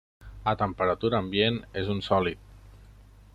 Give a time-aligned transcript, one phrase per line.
[0.51, 2.51] A temperatura ambient és un sòlid.